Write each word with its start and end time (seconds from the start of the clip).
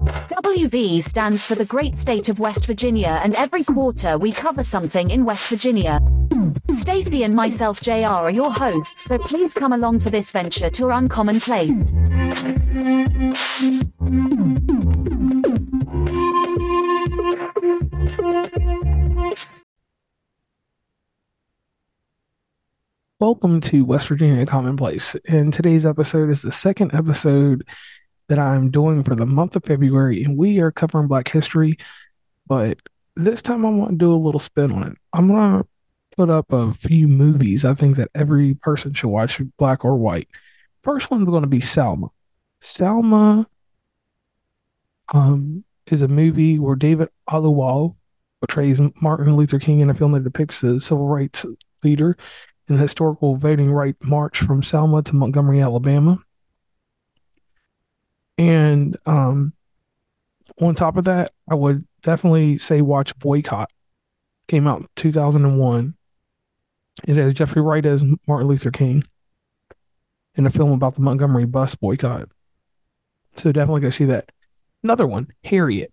WV 0.00 1.02
stands 1.02 1.44
for 1.44 1.54
the 1.54 1.64
great 1.66 1.94
state 1.94 2.30
of 2.30 2.38
West 2.38 2.64
Virginia, 2.64 3.20
and 3.22 3.34
every 3.34 3.62
quarter 3.62 4.16
we 4.16 4.32
cover 4.32 4.64
something 4.64 5.10
in 5.10 5.26
West 5.26 5.46
Virginia. 5.48 6.00
Stacy 6.70 7.22
and 7.22 7.34
myself, 7.34 7.82
JR, 7.82 8.06
are 8.06 8.30
your 8.30 8.50
hosts, 8.50 9.04
so 9.04 9.18
please 9.18 9.52
come 9.52 9.74
along 9.74 9.98
for 10.00 10.08
this 10.08 10.30
venture 10.30 10.70
to 10.70 10.84
our 10.86 10.92
uncommon 10.92 11.38
place. 11.38 11.70
Welcome 23.18 23.60
to 23.60 23.84
West 23.84 24.08
Virginia 24.08 24.46
Commonplace. 24.46 25.14
And 25.28 25.52
today's 25.52 25.84
episode 25.84 26.30
is 26.30 26.40
the 26.40 26.52
second 26.52 26.94
episode 26.94 27.68
that 28.30 28.38
I'm 28.38 28.70
doing 28.70 29.02
for 29.02 29.16
the 29.16 29.26
month 29.26 29.56
of 29.56 29.64
February, 29.64 30.22
and 30.22 30.38
we 30.38 30.60
are 30.60 30.70
covering 30.70 31.08
Black 31.08 31.28
history. 31.28 31.76
But 32.46 32.78
this 33.16 33.42
time, 33.42 33.66
I 33.66 33.70
want 33.70 33.90
to 33.90 33.96
do 33.96 34.14
a 34.14 34.14
little 34.14 34.38
spin 34.38 34.70
on 34.70 34.86
it. 34.86 34.98
I'm 35.12 35.26
gonna 35.26 35.64
put 36.16 36.30
up 36.30 36.52
a 36.52 36.72
few 36.72 37.08
movies 37.08 37.64
I 37.64 37.74
think 37.74 37.96
that 37.96 38.10
every 38.14 38.54
person 38.54 38.94
should 38.94 39.08
watch, 39.08 39.40
black 39.58 39.84
or 39.84 39.96
white. 39.96 40.28
First 40.84 41.10
one's 41.10 41.28
going 41.28 41.42
to 41.42 41.48
be 41.48 41.60
Selma. 41.60 42.08
Selma 42.60 43.46
um, 45.12 45.64
is 45.86 46.02
a 46.02 46.08
movie 46.08 46.58
where 46.58 46.76
David 46.76 47.08
Oyelowo 47.28 47.96
portrays 48.40 48.80
Martin 49.02 49.36
Luther 49.36 49.58
King 49.58 49.80
in 49.80 49.90
a 49.90 49.94
film 49.94 50.12
that 50.12 50.24
depicts 50.24 50.60
the 50.60 50.78
civil 50.80 51.08
rights 51.08 51.44
leader 51.82 52.16
in 52.68 52.76
the 52.76 52.82
historical 52.82 53.36
voting 53.36 53.72
right 53.72 53.96
march 54.02 54.38
from 54.38 54.62
Selma 54.62 55.02
to 55.02 55.16
Montgomery, 55.16 55.60
Alabama. 55.60 56.18
And 58.40 58.96
um, 59.04 59.52
on 60.62 60.74
top 60.74 60.96
of 60.96 61.04
that, 61.04 61.30
I 61.46 61.54
would 61.54 61.86
definitely 62.00 62.56
say 62.56 62.80
watch 62.80 63.16
Boycott. 63.18 63.70
Came 64.48 64.66
out 64.66 64.80
in 64.80 64.88
2001. 64.96 65.94
It 67.04 67.16
has 67.16 67.34
Jeffrey 67.34 67.60
Wright 67.60 67.84
as 67.84 68.02
Martin 68.26 68.48
Luther 68.48 68.70
King 68.70 69.04
in 70.36 70.46
a 70.46 70.50
film 70.50 70.72
about 70.72 70.94
the 70.94 71.02
Montgomery 71.02 71.44
bus 71.44 71.74
boycott. 71.74 72.30
So 73.36 73.52
definitely 73.52 73.82
go 73.82 73.90
see 73.90 74.06
that. 74.06 74.32
Another 74.82 75.06
one, 75.06 75.28
Harriet. 75.44 75.92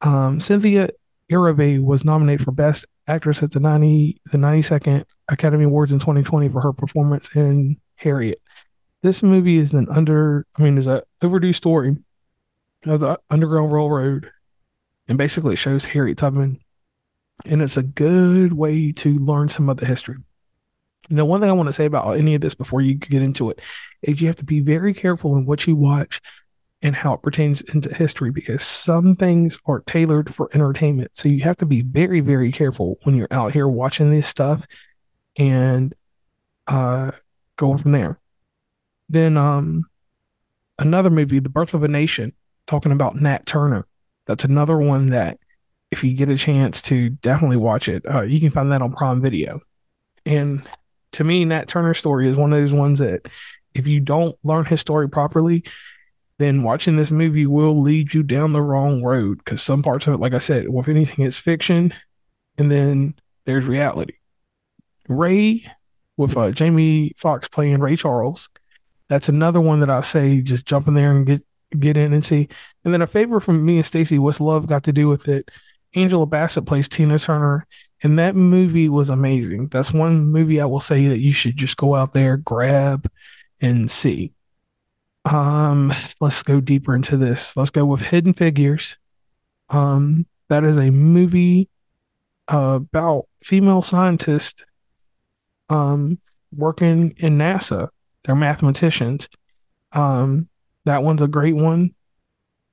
Um, 0.00 0.38
Cynthia 0.38 0.90
Erivo 1.30 1.82
was 1.82 2.04
nominated 2.04 2.44
for 2.44 2.52
Best 2.52 2.86
Actress 3.08 3.42
at 3.42 3.50
the 3.50 3.60
90 3.60 4.20
the 4.30 4.38
92nd 4.38 5.04
Academy 5.28 5.64
Awards 5.64 5.92
in 5.92 5.98
2020 5.98 6.50
for 6.50 6.60
her 6.60 6.72
performance 6.72 7.28
in 7.34 7.78
Harriet. 7.96 8.38
This 9.02 9.22
movie 9.22 9.58
is 9.58 9.74
an 9.74 9.88
under, 9.90 10.46
I 10.58 10.62
mean, 10.62 10.76
is 10.76 10.86
a 10.88 11.04
overdue 11.22 11.52
story 11.52 11.96
of 12.86 13.00
the 13.00 13.18
Underground 13.30 13.72
Railroad, 13.72 14.30
and 15.06 15.16
basically 15.16 15.54
it 15.54 15.58
shows 15.58 15.84
Harriet 15.84 16.18
Tubman, 16.18 16.60
and 17.44 17.62
it's 17.62 17.76
a 17.76 17.82
good 17.82 18.52
way 18.52 18.92
to 18.92 19.14
learn 19.18 19.48
some 19.48 19.68
of 19.68 19.76
the 19.76 19.86
history. 19.86 20.16
Now, 21.10 21.24
one 21.24 21.40
thing 21.40 21.48
I 21.48 21.54
want 21.54 21.68
to 21.68 21.72
say 21.72 21.86
about 21.86 22.18
any 22.18 22.34
of 22.34 22.40
this 22.40 22.54
before 22.54 22.80
you 22.80 22.94
get 22.94 23.22
into 23.22 23.50
it 23.50 23.60
is 24.02 24.20
you 24.20 24.26
have 24.26 24.36
to 24.36 24.44
be 24.44 24.60
very 24.60 24.92
careful 24.92 25.36
in 25.36 25.46
what 25.46 25.66
you 25.66 25.76
watch 25.76 26.20
and 26.82 26.94
how 26.94 27.14
it 27.14 27.22
pertains 27.22 27.60
into 27.60 27.92
history 27.94 28.30
because 28.30 28.62
some 28.62 29.14
things 29.14 29.58
are 29.66 29.80
tailored 29.80 30.34
for 30.34 30.48
entertainment. 30.54 31.10
So 31.14 31.28
you 31.28 31.42
have 31.42 31.56
to 31.58 31.66
be 31.66 31.82
very, 31.82 32.20
very 32.20 32.52
careful 32.52 32.98
when 33.02 33.16
you're 33.16 33.32
out 33.32 33.52
here 33.52 33.66
watching 33.66 34.10
this 34.10 34.28
stuff 34.28 34.66
and 35.36 35.94
uh, 36.66 37.12
going 37.56 37.78
from 37.78 37.92
there. 37.92 38.20
Then 39.08 39.36
um, 39.36 39.84
another 40.78 41.10
movie, 41.10 41.38
The 41.38 41.48
Birth 41.48 41.74
of 41.74 41.82
a 41.82 41.88
Nation, 41.88 42.32
talking 42.66 42.92
about 42.92 43.16
Nat 43.16 43.46
Turner. 43.46 43.86
That's 44.26 44.44
another 44.44 44.76
one 44.78 45.10
that, 45.10 45.38
if 45.90 46.04
you 46.04 46.12
get 46.12 46.28
a 46.28 46.36
chance 46.36 46.82
to 46.82 47.08
definitely 47.08 47.56
watch 47.56 47.88
it, 47.88 48.04
uh, 48.08 48.20
you 48.20 48.40
can 48.40 48.50
find 48.50 48.70
that 48.72 48.82
on 48.82 48.92
Prime 48.92 49.22
Video. 49.22 49.60
And 50.26 50.62
to 51.12 51.24
me, 51.24 51.44
Nat 51.46 51.68
Turner's 51.68 51.98
story 51.98 52.28
is 52.28 52.36
one 52.36 52.52
of 52.52 52.58
those 52.58 52.72
ones 52.72 52.98
that, 52.98 53.26
if 53.74 53.86
you 53.86 54.00
don't 54.00 54.36
learn 54.44 54.66
his 54.66 54.80
story 54.80 55.08
properly, 55.08 55.64
then 56.38 56.62
watching 56.62 56.96
this 56.96 57.10
movie 57.10 57.46
will 57.46 57.80
lead 57.80 58.12
you 58.12 58.22
down 58.22 58.52
the 58.52 58.62
wrong 58.62 59.02
road 59.02 59.38
because 59.38 59.62
some 59.62 59.82
parts 59.82 60.06
of 60.06 60.14
it, 60.14 60.20
like 60.20 60.34
I 60.34 60.38
said, 60.38 60.68
well, 60.68 60.80
if 60.80 60.88
anything, 60.88 61.24
it's 61.24 61.38
fiction, 61.38 61.94
and 62.58 62.70
then 62.70 63.14
there's 63.44 63.64
reality. 63.64 64.14
Ray, 65.08 65.64
with 66.16 66.36
uh, 66.36 66.50
Jamie 66.50 67.12
Foxx 67.16 67.48
playing 67.48 67.78
Ray 67.78 67.96
Charles, 67.96 68.50
that's 69.08 69.28
another 69.28 69.60
one 69.60 69.80
that 69.80 69.90
I 69.90 70.00
say 70.00 70.40
just 70.40 70.66
jump 70.66 70.88
in 70.88 70.94
there 70.94 71.10
and 71.12 71.26
get 71.26 71.42
get 71.78 71.96
in 71.96 72.12
and 72.12 72.24
see. 72.24 72.48
And 72.84 72.94
then 72.94 73.02
a 73.02 73.06
favor 73.06 73.40
from 73.40 73.64
me 73.64 73.76
and 73.76 73.86
Stacy, 73.86 74.18
what's 74.18 74.40
love 74.40 74.66
got 74.66 74.84
to 74.84 74.92
do 74.92 75.08
with 75.08 75.28
it? 75.28 75.50
Angela 75.94 76.26
Bassett 76.26 76.66
plays 76.66 76.88
Tina 76.88 77.18
Turner, 77.18 77.66
and 78.02 78.18
that 78.18 78.36
movie 78.36 78.88
was 78.88 79.10
amazing. 79.10 79.68
That's 79.68 79.92
one 79.92 80.26
movie 80.26 80.60
I 80.60 80.66
will 80.66 80.80
say 80.80 81.08
that 81.08 81.20
you 81.20 81.32
should 81.32 81.56
just 81.56 81.76
go 81.76 81.94
out 81.94 82.12
there, 82.12 82.36
grab, 82.36 83.10
and 83.60 83.90
see. 83.90 84.32
Um, 85.24 85.92
let's 86.20 86.42
go 86.42 86.60
deeper 86.60 86.94
into 86.94 87.16
this. 87.16 87.56
Let's 87.56 87.70
go 87.70 87.86
with 87.86 88.02
Hidden 88.02 88.34
Figures. 88.34 88.98
Um, 89.70 90.26
that 90.48 90.64
is 90.64 90.76
a 90.76 90.90
movie 90.90 91.68
about 92.48 93.26
female 93.42 93.82
scientists 93.82 94.64
um 95.68 96.18
working 96.56 97.14
in 97.18 97.36
NASA 97.36 97.90
they're 98.28 98.36
mathematicians. 98.36 99.26
Um, 99.92 100.48
that 100.84 101.02
one's 101.02 101.22
a 101.22 101.28
great 101.28 101.56
one. 101.56 101.94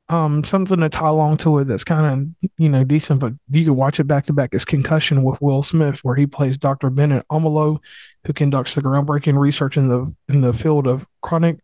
Um, 0.10 0.44
something 0.44 0.82
to 0.82 0.90
tie 0.90 1.08
along 1.08 1.38
to 1.38 1.60
it 1.60 1.66
that's 1.66 1.86
kind 1.86 2.36
of 2.44 2.50
you 2.58 2.68
know 2.68 2.84
decent, 2.84 3.22
but 3.22 3.32
you 3.50 3.64
could 3.64 3.74
watch 3.74 4.02
it 4.02 4.04
back 4.04 4.26
to 4.26 4.34
back. 4.34 4.54
Is 4.54 4.66
Concussion 4.66 5.24
with 5.24 5.42
Will 5.42 5.64
Smith, 5.64 6.02
where 6.04 6.16
he 6.16 6.28
plays 6.28 6.58
Dr. 6.58 6.90
Bennet 6.90 7.26
Omalu, 7.32 7.80
who 8.26 8.34
conducts 8.34 8.76
the 8.76 8.82
groundbreaking 8.82 9.40
research 9.40 9.78
in 9.78 9.88
the 9.88 10.14
in 10.28 10.42
the 10.42 10.54
field 10.54 10.88
of 10.88 11.08
chronic 11.22 11.58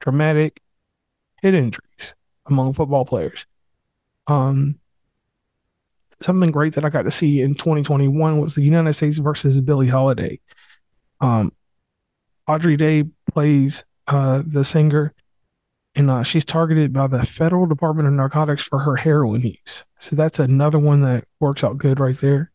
traumatic 0.00 0.60
head 1.42 1.54
injuries 1.54 2.14
among 2.44 2.74
football 2.74 3.06
players. 3.06 3.46
Um, 4.26 4.78
something 6.20 6.50
great 6.50 6.74
that 6.74 6.84
I 6.84 6.90
got 6.90 7.02
to 7.02 7.10
see 7.10 7.40
in 7.40 7.54
2021 7.54 8.38
was 8.38 8.54
the 8.54 8.62
United 8.62 8.92
States 8.92 9.16
versus 9.16 9.60
Billie 9.62 9.88
Holiday. 9.88 10.38
Um, 11.20 11.52
Andra 12.48 12.76
Day 12.76 13.04
plays 13.32 13.84
uh, 14.06 14.42
the 14.46 14.64
singer, 14.64 15.12
and 15.94 16.10
uh, 16.10 16.22
she's 16.22 16.44
targeted 16.44 16.92
by 16.92 17.06
the 17.06 17.24
Federal 17.24 17.66
Department 17.66 18.06
of 18.06 18.14
Narcotics 18.14 18.62
for 18.62 18.78
her 18.80 18.96
heroin 18.96 19.42
use. 19.42 19.84
So 19.98 20.14
that's 20.14 20.38
another 20.38 20.78
one 20.78 21.02
that 21.02 21.24
works 21.40 21.64
out 21.64 21.78
good 21.78 21.98
right 21.98 22.16
there. 22.16 22.52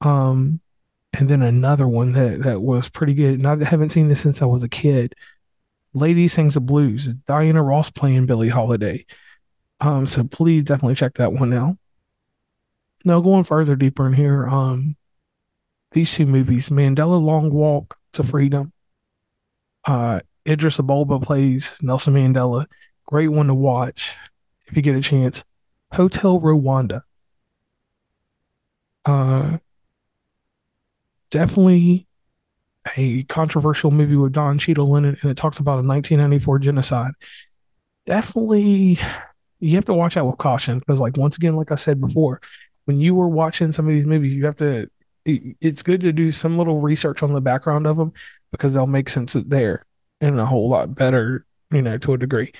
Um, 0.00 0.60
and 1.12 1.28
then 1.28 1.42
another 1.42 1.88
one 1.88 2.12
that 2.12 2.42
that 2.42 2.62
was 2.62 2.88
pretty 2.88 3.14
good, 3.14 3.34
and 3.34 3.46
I 3.46 3.64
haven't 3.64 3.90
seen 3.90 4.08
this 4.08 4.20
since 4.20 4.42
I 4.42 4.46
was 4.46 4.62
a 4.62 4.68
kid. 4.68 5.14
Lady 5.94 6.28
Sings 6.28 6.54
the 6.54 6.60
Blues. 6.60 7.14
Diana 7.26 7.62
Ross 7.62 7.90
playing 7.90 8.26
Billie 8.26 8.50
Holiday. 8.50 9.06
Um, 9.80 10.04
so 10.04 10.24
please 10.24 10.64
definitely 10.64 10.94
check 10.94 11.14
that 11.14 11.32
one 11.32 11.52
out. 11.54 11.76
Now 13.04 13.20
going 13.20 13.44
further 13.44 13.76
deeper 13.76 14.06
in 14.06 14.12
here, 14.12 14.46
um, 14.46 14.96
these 15.92 16.12
two 16.12 16.26
movies, 16.26 16.68
Mandela 16.68 17.22
Long 17.22 17.50
Walk 17.50 17.96
to 18.12 18.22
Freedom 18.22 18.72
uh, 19.86 20.20
Idris 20.46 20.78
Elba 20.78 21.20
plays 21.20 21.76
Nelson 21.80 22.14
Mandela. 22.14 22.66
Great 23.06 23.28
one 23.28 23.46
to 23.46 23.54
watch 23.54 24.16
if 24.66 24.76
you 24.76 24.82
get 24.82 24.96
a 24.96 25.00
chance. 25.00 25.44
Hotel 25.92 26.40
Rwanda. 26.40 27.02
Uh, 29.04 29.58
definitely 31.30 32.06
a 32.96 33.22
controversial 33.24 33.90
movie 33.90 34.16
with 34.16 34.32
Don 34.32 34.58
Cheadle 34.58 34.96
in 34.96 35.04
it, 35.04 35.18
and 35.22 35.30
it 35.30 35.36
talks 35.36 35.58
about 35.58 35.78
a 35.78 35.86
1994 35.86 36.58
genocide. 36.58 37.12
Definitely, 38.04 38.98
you 39.60 39.74
have 39.76 39.84
to 39.86 39.94
watch 39.94 40.16
out 40.16 40.26
with 40.26 40.38
caution 40.38 40.78
because, 40.80 41.00
like 41.00 41.16
once 41.16 41.36
again, 41.36 41.56
like 41.56 41.72
I 41.72 41.76
said 41.76 42.00
before, 42.00 42.40
when 42.84 43.00
you 43.00 43.14
were 43.14 43.28
watching 43.28 43.72
some 43.72 43.86
of 43.86 43.92
these 43.92 44.06
movies, 44.06 44.32
you 44.32 44.44
have 44.46 44.56
to. 44.56 44.88
It's 45.24 45.82
good 45.82 46.02
to 46.02 46.12
do 46.12 46.30
some 46.30 46.56
little 46.56 46.80
research 46.80 47.20
on 47.24 47.32
the 47.32 47.40
background 47.40 47.88
of 47.88 47.96
them 47.96 48.12
because 48.50 48.74
they'll 48.74 48.86
make 48.86 49.08
sense 49.08 49.36
there 49.46 49.84
and 50.20 50.40
a 50.40 50.46
whole 50.46 50.68
lot 50.68 50.94
better, 50.94 51.44
you 51.70 51.82
know, 51.82 51.98
to 51.98 52.14
a 52.14 52.18
degree. 52.18 52.52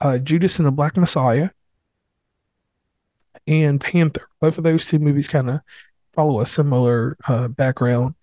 Uh, 0.00 0.18
Judas 0.18 0.58
and 0.58 0.66
the 0.66 0.72
Black 0.72 0.96
Messiah 0.96 1.50
and 3.46 3.80
Panther. 3.80 4.28
Both 4.40 4.58
of 4.58 4.64
those 4.64 4.86
two 4.86 4.98
movies 4.98 5.28
kind 5.28 5.50
of 5.50 5.60
follow 6.12 6.40
a 6.40 6.46
similar 6.46 7.16
uh, 7.28 7.48
background. 7.48 8.14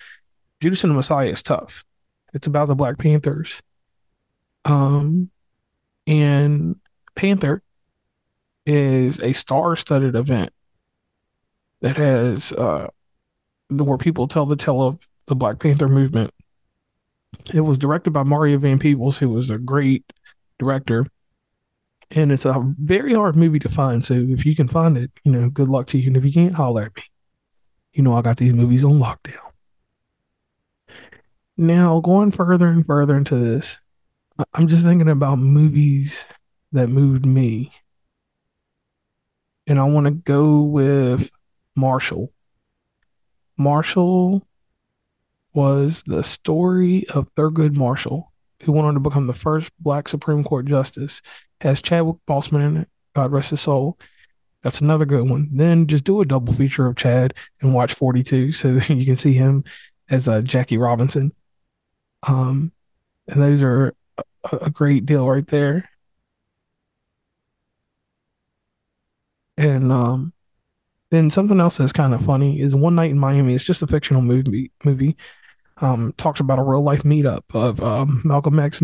Judas 0.62 0.83
and 0.83 0.92
the 0.92 0.95
Messiah 0.95 1.30
is 1.30 1.44
tough. 1.44 1.86
It's 2.33 2.48
about 2.48 2.68
the 2.68 2.75
Black 2.75 2.98
Panthers. 2.98 3.62
Um, 4.65 5.30
and 6.07 6.77
Panther 7.15 7.62
is 8.65 9.19
a 9.19 9.33
star-studded 9.33 10.15
event 10.15 10.51
that 11.81 11.98
has 11.98 12.54
uh, 12.54 12.88
where 13.69 13.98
people 13.98 14.27
tell 14.27 14.45
the 14.45 14.56
tale 14.56 14.81
of 14.81 15.00
the 15.25 15.36
Black 15.36 15.60
Panther 15.60 15.88
movement. 15.88 16.33
It 17.53 17.62
was 17.62 17.77
directed 17.77 18.12
by 18.12 18.24
Mario 18.24 18.57
Van 18.57 18.80
Peebles, 18.80 19.18
who 19.18 19.30
was 19.30 19.50
a 19.50 19.57
great 19.57 20.12
director 20.59 21.06
and 22.15 22.31
it's 22.31 22.45
a 22.45 22.74
very 22.80 23.13
hard 23.13 23.35
movie 23.35 23.59
to 23.59 23.69
find. 23.69 24.06
So 24.06 24.13
if 24.13 24.45
you 24.45 24.56
can 24.56 24.68
find 24.68 24.97
it, 24.97 25.12
you 25.24 25.31
know, 25.31 25.50
good 25.50 25.69
luck 25.69 25.88
to 25.88 25.97
you. 25.97 26.07
And 26.07 26.18
if 26.18 26.24
you 26.24 26.31
can't, 26.31 26.53
holler 26.53 26.83
at 26.83 26.95
me. 26.95 27.03
You 27.94 28.03
know, 28.03 28.15
I 28.15 28.21
got 28.21 28.38
these 28.38 28.53
movies 28.53 28.83
on 28.83 29.00
lockdown. 29.00 29.51
Now, 31.57 32.00
going 32.00 32.31
further 32.31 32.68
and 32.68 32.85
further 32.85 33.15
into 33.15 33.36
this, 33.38 33.79
I'm 34.53 34.68
just 34.68 34.83
thinking 34.83 35.09
about 35.09 35.38
movies 35.38 36.27
that 36.71 36.88
moved 36.88 37.25
me. 37.25 37.71
And 39.68 39.79
I 39.79 39.83
want 39.83 40.06
to 40.06 40.12
go 40.12 40.62
with 40.62 41.31
Marshall. 41.75 42.31
Marshall 43.57 44.45
was 45.53 46.03
the 46.05 46.23
story 46.23 47.07
of 47.09 47.33
Thurgood 47.35 47.75
Marshall, 47.75 48.31
who 48.63 48.71
went 48.71 48.88
on 48.88 48.94
to 48.94 49.00
become 49.00 49.27
the 49.27 49.33
first 49.33 49.71
black 49.79 50.07
Supreme 50.07 50.44
Court 50.44 50.65
justice 50.65 51.21
has 51.61 51.81
Chadwick 51.81 52.17
Boseman 52.27 52.67
in 52.67 52.77
it. 52.77 52.89
God 53.15 53.31
rest 53.31 53.51
his 53.51 53.61
soul. 53.61 53.97
That's 54.63 54.81
another 54.81 55.05
good 55.05 55.29
one. 55.29 55.50
Then 55.51 55.88
just 55.88 56.03
do 56.03 56.21
a 56.21 56.25
double 56.25 56.53
feature 56.53 56.88
of 56.88 56.95
Chad 56.95 57.33
and 57.61 57.73
watch 57.73 57.94
42 57.94 58.51
so 58.51 58.67
you 58.88 59.05
can 59.05 59.15
see 59.15 59.33
him 59.33 59.63
as 60.09 60.27
uh, 60.27 60.41
Jackie 60.41 60.77
Robinson. 60.77 61.31
Um, 62.27 62.71
and 63.27 63.41
those 63.41 63.61
are 63.61 63.94
a, 64.51 64.57
a 64.57 64.69
great 64.69 65.05
deal 65.05 65.27
right 65.27 65.47
there. 65.47 65.89
And 69.57 69.91
um, 69.91 70.33
then 71.11 71.29
something 71.29 71.59
else 71.59 71.77
that's 71.77 71.94
kind 71.94 72.13
of 72.13 72.25
funny 72.25 72.59
is 72.59 72.75
One 72.75 72.95
Night 72.95 73.11
in 73.11 73.19
Miami. 73.19 73.53
It's 73.53 73.63
just 73.63 73.81
a 73.81 73.88
fictional 73.88 74.21
movie. 74.21 74.71
Movie 74.83 75.15
um, 75.78 76.14
talks 76.18 76.40
about 76.40 76.60
a 76.60 76.64
real 76.64 76.84
life 76.84 77.04
meetup 77.04 77.44
of 77.54 77.81
um, 77.81 78.22
Malcolm 78.24 78.60
X, 78.60 78.81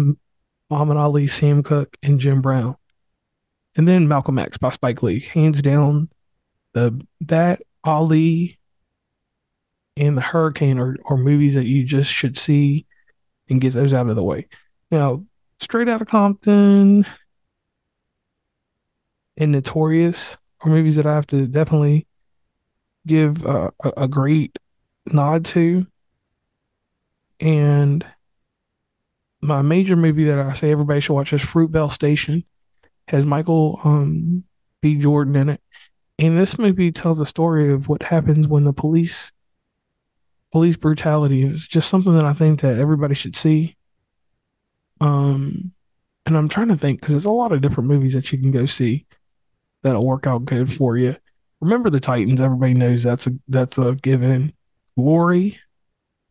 Muhammad 0.69 0.97
Ali, 0.97 1.27
Sam 1.27 1.63
Cooke, 1.63 1.95
and 2.03 2.19
Jim 2.19 2.41
Brown. 2.41 2.75
And 3.75 3.87
then 3.87 4.07
Malcolm 4.07 4.39
X 4.39 4.57
by 4.57 4.69
Spike 4.69 5.03
Lee. 5.03 5.21
Hands 5.21 5.61
down, 5.61 6.09
the 6.73 6.99
that 7.21 7.61
Ali 7.83 8.57
and 9.95 10.17
the 10.17 10.21
Hurricane 10.21 10.79
are, 10.79 10.97
are 11.05 11.17
movies 11.17 11.55
that 11.55 11.65
you 11.65 11.83
just 11.83 12.11
should 12.11 12.37
see 12.37 12.85
and 13.49 13.61
get 13.61 13.73
those 13.73 13.93
out 13.93 14.09
of 14.09 14.15
the 14.15 14.23
way. 14.23 14.47
Now, 14.91 15.23
Straight 15.59 15.89
Outta 15.89 16.05
Compton 16.05 17.05
and 19.37 19.51
Notorious 19.51 20.37
are 20.61 20.71
movies 20.71 20.95
that 20.95 21.05
I 21.05 21.15
have 21.15 21.27
to 21.27 21.47
definitely 21.47 22.07
give 23.07 23.45
uh, 23.45 23.71
a, 23.83 24.03
a 24.03 24.07
great 24.07 24.57
nod 25.05 25.45
to. 25.45 25.85
And 27.39 28.05
my 29.41 29.61
major 29.61 29.95
movie 29.95 30.25
that 30.25 30.39
I 30.39 30.53
say 30.53 30.71
everybody 30.71 30.99
should 30.99 31.13
watch 31.13 31.33
is 31.33 31.41
Fruitvale 31.41 31.91
Station. 31.91 32.43
Has 33.07 33.25
Michael 33.25 33.79
um, 33.83 34.43
B. 34.81 34.95
Jordan 34.95 35.35
in 35.35 35.49
it, 35.49 35.61
and 36.19 36.37
this 36.37 36.59
movie 36.59 36.91
tells 36.91 37.19
a 37.19 37.25
story 37.25 37.71
of 37.71 37.87
what 37.87 38.03
happens 38.03 38.47
when 38.47 38.65
the 38.65 38.73
police 38.73 39.31
police 40.51 40.77
brutality 40.77 41.43
is 41.43 41.67
just 41.67 41.89
something 41.89 42.13
that 42.13 42.25
I 42.25 42.33
think 42.33 42.61
that 42.61 42.77
everybody 42.77 43.15
should 43.15 43.35
see. 43.35 43.77
Um, 45.01 45.71
and 46.25 46.37
I'm 46.37 46.49
trying 46.49 46.67
to 46.67 46.77
think 46.77 46.99
because 46.99 47.13
there's 47.13 47.25
a 47.25 47.31
lot 47.31 47.51
of 47.51 47.61
different 47.61 47.89
movies 47.89 48.13
that 48.13 48.31
you 48.31 48.37
can 48.37 48.51
go 48.51 48.65
see 48.65 49.05
that'll 49.81 50.05
work 50.05 50.27
out 50.27 50.45
good 50.45 50.71
for 50.71 50.97
you. 50.97 51.15
Remember 51.61 51.89
the 51.89 51.99
Titans. 51.99 52.41
Everybody 52.41 52.73
knows 52.73 53.03
that's 53.03 53.27
a 53.27 53.31
that's 53.47 53.77
a 53.77 53.95
given. 53.95 54.53
Glory, 54.97 55.59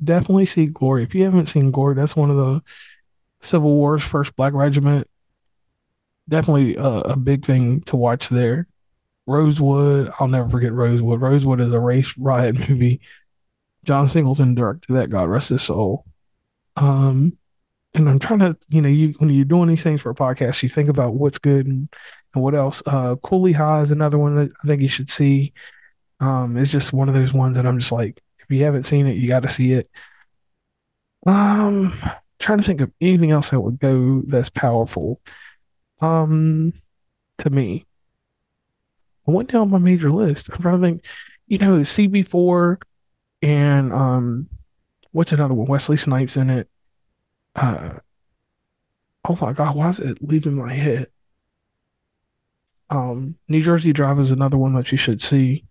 definitely 0.03 0.47
see 0.47 0.67
Glory. 0.67 1.03
If 1.03 1.15
you 1.15 1.25
haven't 1.25 1.49
seen 1.49 1.71
Glory, 1.71 1.95
that's 1.95 2.17
one 2.17 2.31
of 2.31 2.37
the 2.37 2.63
Civil 3.41 3.75
War's 3.75 4.03
first 4.03 4.37
Black 4.37 4.53
Regiment. 4.53 5.07
Definitely 6.29 6.77
a, 6.77 6.83
a 6.83 7.17
big 7.17 7.45
thing 7.45 7.81
to 7.83 7.97
watch 7.97 8.29
there. 8.29 8.67
Rosewood, 9.27 10.11
I'll 10.19 10.29
never 10.29 10.49
forget 10.49 10.73
Rosewood. 10.73 11.21
Rosewood 11.21 11.61
is 11.61 11.73
a 11.73 11.81
race 11.81 12.15
riot 12.17 12.57
movie. 12.69 13.01
John 13.85 14.09
Singleton 14.09 14.55
directed 14.55 14.95
that. 14.95 15.11
God 15.11 15.29
rest 15.29 15.51
his 15.51 15.63
soul. 15.63 16.05
Um, 16.77 17.37
and 17.95 18.09
I'm 18.09 18.19
trying 18.19 18.41
to, 18.41 18.57
you 18.69 18.81
know, 18.81 18.89
you 18.89 19.15
when 19.19 19.31
you're 19.31 19.45
doing 19.45 19.69
these 19.69 19.83
things 19.83 20.01
for 20.01 20.11
a 20.11 20.15
podcast, 20.15 20.63
you 20.63 20.69
think 20.69 20.89
about 20.89 21.15
what's 21.15 21.39
good 21.39 21.67
and, 21.67 21.89
and 22.35 22.43
what 22.43 22.55
else. 22.55 22.83
Uh, 22.87 23.17
Cooley 23.17 23.53
High 23.53 23.81
is 23.81 23.91
another 23.91 24.19
one 24.19 24.37
that 24.37 24.51
I 24.63 24.67
think 24.67 24.83
you 24.83 24.89
should 24.89 25.11
see. 25.11 25.53
Um, 26.21 26.57
it's 26.57 26.71
just 26.71 26.93
one 26.93 27.09
of 27.09 27.15
those 27.15 27.33
ones 27.33 27.57
that 27.57 27.67
I'm 27.67 27.79
just 27.79 27.93
like, 27.93 28.21
if 28.49 28.57
you 28.57 28.65
haven't 28.65 28.85
seen 28.85 29.07
it, 29.07 29.17
you 29.17 29.29
got 29.29 29.41
to 29.41 29.49
see 29.49 29.73
it. 29.73 29.89
Um, 31.27 31.93
trying 32.39 32.59
to 32.59 32.65
think 32.65 32.81
of 32.81 32.91
anything 33.01 33.31
else 33.31 33.51
that 33.51 33.61
would 33.61 33.79
go 33.79 34.23
that's 34.27 34.51
powerful. 34.51 35.21
Um, 36.01 36.73
to 37.39 37.51
me, 37.51 37.87
I 39.27 39.33
went 39.33 39.51
down 39.51 39.71
my 39.71 39.79
major 39.79 40.11
list. 40.11 40.49
I'm 40.51 40.63
trying 40.63 40.81
to 40.81 40.87
think, 40.87 41.05
you 41.47 41.59
know, 41.59 41.81
CB4 41.81 42.79
and 43.43 43.93
um, 43.93 44.49
what's 45.13 45.33
another 45.33 45.55
one? 45.55 45.69
Wesley 45.69 45.97
Snipes 45.97 46.37
in 46.37 46.51
it. 46.51 46.69
Uh, 47.55 47.99
oh 49.29 49.39
my 49.41 49.53
God, 49.53 49.77
why 49.77 49.91
is 49.91 50.01
it 50.01 50.19
leaving 50.23 50.55
my 50.55 50.73
head? 50.73 51.09
Um, 52.91 53.37
New 53.49 53.63
Jersey 53.63 53.93
Drive 53.93 54.19
is 54.19 54.31
another 54.31 54.57
one 54.57 54.73
that 54.75 54.91
you 54.91 54.97
should 54.99 55.21
see. 55.21 55.65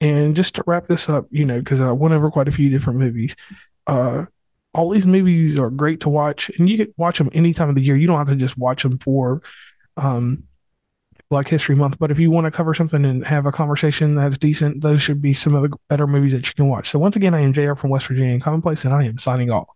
And 0.00 0.36
just 0.36 0.56
to 0.56 0.64
wrap 0.66 0.86
this 0.86 1.08
up, 1.08 1.26
you 1.30 1.44
know, 1.44 1.58
because 1.58 1.80
I 1.80 1.92
went 1.92 2.14
over 2.14 2.30
quite 2.30 2.48
a 2.48 2.52
few 2.52 2.68
different 2.68 2.98
movies. 2.98 3.36
Uh, 3.86 4.26
all 4.74 4.90
these 4.90 5.06
movies 5.06 5.58
are 5.58 5.70
great 5.70 6.00
to 6.00 6.08
watch, 6.08 6.50
and 6.58 6.68
you 6.68 6.76
can 6.76 6.94
watch 6.96 7.18
them 7.18 7.30
any 7.32 7.54
time 7.54 7.68
of 7.68 7.74
the 7.76 7.80
year. 7.80 7.96
You 7.96 8.06
don't 8.06 8.18
have 8.18 8.28
to 8.28 8.36
just 8.36 8.58
watch 8.58 8.82
them 8.82 8.98
for 8.98 9.40
um, 9.96 10.44
Black 11.30 11.48
History 11.48 11.76
Month, 11.76 11.98
but 11.98 12.10
if 12.10 12.18
you 12.18 12.30
want 12.30 12.46
to 12.46 12.50
cover 12.50 12.74
something 12.74 13.04
and 13.04 13.24
have 13.24 13.46
a 13.46 13.52
conversation 13.52 14.16
that's 14.16 14.36
decent, 14.36 14.82
those 14.82 15.00
should 15.00 15.22
be 15.22 15.32
some 15.32 15.54
of 15.54 15.62
the 15.62 15.76
better 15.88 16.06
movies 16.06 16.32
that 16.32 16.46
you 16.46 16.54
can 16.54 16.68
watch. 16.68 16.90
So 16.90 16.98
once 16.98 17.16
again, 17.16 17.34
I 17.34 17.40
am 17.40 17.52
JR 17.52 17.74
from 17.74 17.90
West 17.90 18.06
Virginia 18.08 18.38
Commonplace, 18.40 18.84
and 18.84 18.92
I 18.92 19.04
am 19.04 19.18
signing 19.18 19.50
off. 19.50 19.68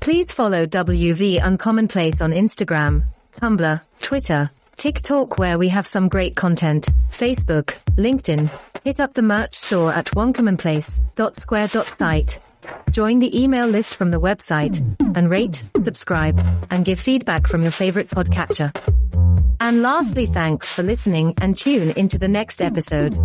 Please 0.00 0.32
follow 0.32 0.66
WV 0.66 1.40
Uncommonplace 1.40 2.20
on 2.20 2.32
Instagram, 2.32 3.04
Tumblr, 3.32 3.80
Twitter, 4.00 4.50
TikTok, 4.80 5.38
where 5.38 5.58
we 5.58 5.68
have 5.68 5.86
some 5.86 6.08
great 6.08 6.34
content, 6.34 6.88
Facebook, 7.10 7.74
LinkedIn. 7.98 8.50
Hit 8.82 8.98
up 8.98 9.12
the 9.12 9.20
merch 9.20 9.54
store 9.54 9.92
at 9.92 10.06
onecommonplace.square.site. 10.06 12.38
Join 12.90 13.18
the 13.18 13.38
email 13.38 13.66
list 13.66 13.96
from 13.96 14.10
the 14.10 14.18
website 14.18 14.80
and 15.14 15.28
rate, 15.28 15.62
subscribe, 15.84 16.40
and 16.70 16.86
give 16.86 16.98
feedback 16.98 17.46
from 17.46 17.60
your 17.60 17.72
favorite 17.72 18.08
podcatcher. 18.08 18.74
And 19.60 19.82
lastly, 19.82 20.24
thanks 20.24 20.72
for 20.72 20.82
listening 20.82 21.34
and 21.42 21.54
tune 21.54 21.90
into 21.90 22.16
the 22.16 22.28
next 22.28 22.62
episode. 22.62 23.18